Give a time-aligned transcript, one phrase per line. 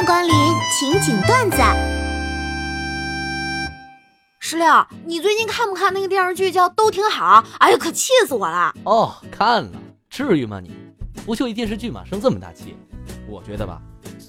[0.00, 0.32] 迎光临
[0.70, 1.58] 情景段子。
[4.38, 4.66] 石榴，
[5.04, 7.42] 你最近看不看那个电视剧叫《都挺好》？
[7.58, 8.74] 哎呀，可气死我了！
[8.84, 9.70] 哦，看了，
[10.08, 10.70] 至于吗你？
[11.26, 12.74] 不就一电视剧嘛，生这么大气？
[13.28, 13.80] 我觉得吧，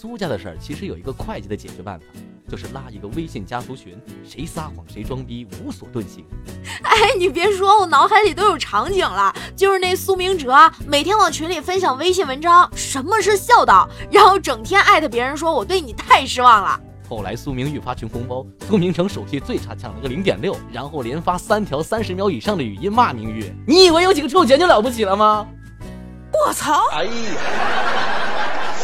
[0.01, 2.05] 苏家的事儿其实有一个快捷的解决办法，
[2.49, 3.95] 就是拉一个微信家族群，
[4.27, 6.25] 谁撒谎谁装逼，无所遁形。
[6.81, 10.55] 哎，你别说，我脑海里都有场景了，就是那苏明哲
[10.87, 16.81] 每天往群里分享微信文章，什么是孝道，然后整天艾特别人说我对你太失望了。
[17.07, 23.53] 后来苏明玉发群红包，苏明成手气最差，抢了个零点六，然后连发三条三十秒以上的语音骂明玉。
[23.67, 25.47] 你以为有几个臭钱就了不起了吗？
[26.47, 26.87] 我操！
[26.91, 27.11] 哎呀，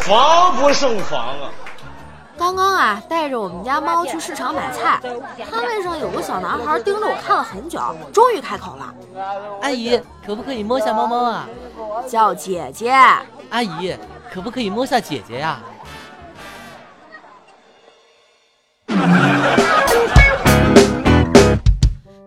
[0.01, 1.51] 防不胜防啊！
[2.37, 5.01] 刚刚啊，带着我们家猫去市场买菜，
[5.49, 7.79] 摊位上有个小男孩盯着我看了很久，
[8.13, 8.93] 终于开口了
[9.61, 11.49] ：“阿姨，可不可以摸下猫猫啊？”
[12.07, 12.91] 叫姐姐。
[13.49, 13.97] 阿姨，
[14.31, 15.59] 可不可以摸下姐姐呀？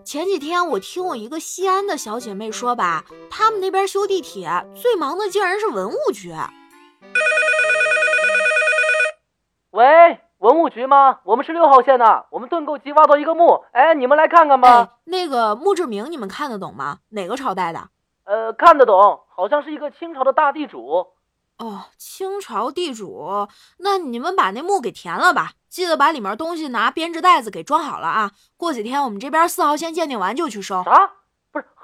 [0.03, 6.35] 前几天我听我一个西安的小姐妹说吧，他们那边修地铁最忙的竟然是文物局。
[9.81, 11.21] 喂，文物局吗？
[11.23, 14.97] 我们是六号线的，我们盾构机挖到一个墓，哎，你们来看看吧。
[15.05, 16.99] 那个墓志铭你们看得懂吗？
[17.09, 17.89] 哪个朝代的？
[18.25, 21.07] 呃，看得懂，好像是一个清朝的大地主。
[21.57, 23.47] 哦，清朝地主，
[23.79, 25.53] 那你们把那墓给填了吧。
[25.67, 28.31] 记得把里面东西拿编织袋子给装好了啊！
[28.57, 30.83] 过几天我们这边四号线鉴定完就去收。
[30.83, 31.09] 啥？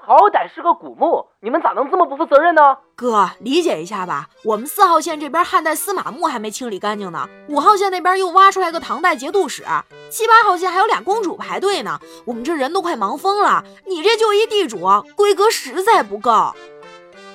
[0.08, 2.78] 好歹是个古墓，你们咋能这么不负责任呢？
[2.96, 4.30] 哥，理解一下吧。
[4.42, 9.62] 我们四号线这边汉代司马墓还没清理干净呢，五号线那边又挖出来个唐代节度使，
[10.08, 12.00] 七八号线还有俩公主排队呢。
[12.24, 14.78] 我们这人都快忙疯了，你这就一地主，
[15.14, 16.54] 规格实在不够。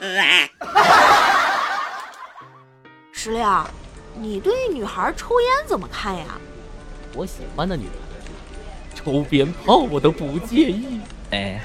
[3.14, 3.48] 石榴。
[4.16, 6.26] 你对女孩抽烟怎么看呀？
[7.16, 7.92] 我喜欢的女孩
[8.96, 11.00] 抽鞭炮我都不介意。
[11.30, 11.62] 哎，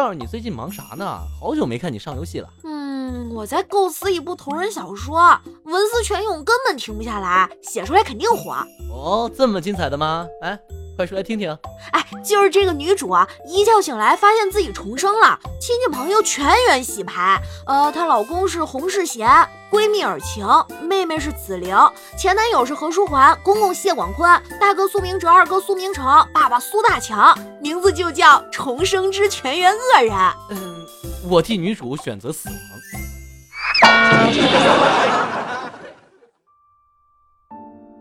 [0.00, 1.20] 调儿，你最近忙啥呢？
[1.38, 2.48] 好久没看你上游戏了。
[2.64, 8.56] 嗯，我在构思一部同人小说，文思泉涌，根本停不下来，写出来肯定火。
[8.90, 10.26] 哦，这么精彩的吗？
[10.40, 10.58] 哎。
[11.00, 11.48] 快说来听听！
[11.92, 17.40] 哎，就是这个女主啊，一觉醒来发现自己重生了，亲戚朋友全员洗牌。
[17.66, 19.26] 呃，她老公是洪世贤，
[19.72, 20.46] 闺蜜尔晴，
[20.82, 21.74] 妹妹是紫菱，
[22.18, 30.14] 前男友是何书桓，公公谢广坤，大哥苏明哲，二哥苏明成，爸爸苏大强，名字就叫重生之全员恶人。
[30.50, 30.86] 嗯，
[31.30, 32.56] 我替女主选择死亡。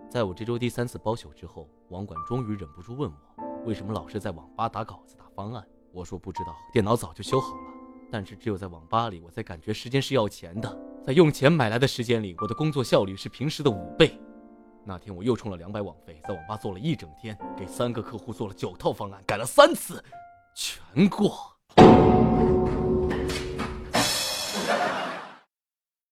[0.10, 5.64] 在我这周第三次包宿之后，网管终于忍不住问我，为什么老是在网吧打稿子、打方案？
[5.92, 7.62] 我说不知道，电脑早就修好了。
[8.12, 10.80] 但是只有在网吧里，我才感觉时间是要钱的。
[11.06, 14.20] 在用钱买来的时间里，我的工作效率是平时的五倍。
[14.84, 20.04] 那天我又充了两百网费，在网吧坐了一整天，给三个客户做了九套方案，改了三次，
[20.56, 21.56] 全过。